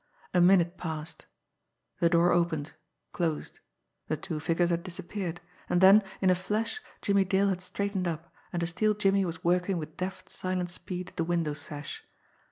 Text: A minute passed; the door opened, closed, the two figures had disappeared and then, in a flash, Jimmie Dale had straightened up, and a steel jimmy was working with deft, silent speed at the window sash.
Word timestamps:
A 0.33 0.41
minute 0.41 0.77
passed; 0.79 1.25
the 1.99 2.09
door 2.09 2.31
opened, 2.31 2.73
closed, 3.11 3.59
the 4.07 4.17
two 4.17 4.39
figures 4.39 4.71
had 4.71 4.81
disappeared 4.81 5.41
and 5.69 5.79
then, 5.79 6.01
in 6.21 6.31
a 6.31 6.33
flash, 6.33 6.81
Jimmie 7.03 7.23
Dale 7.23 7.49
had 7.49 7.61
straightened 7.61 8.07
up, 8.07 8.33
and 8.51 8.63
a 8.63 8.65
steel 8.65 8.95
jimmy 8.95 9.25
was 9.25 9.43
working 9.43 9.77
with 9.77 9.97
deft, 9.97 10.27
silent 10.29 10.71
speed 10.71 11.09
at 11.09 11.17
the 11.17 11.23
window 11.23 11.53
sash. 11.53 12.03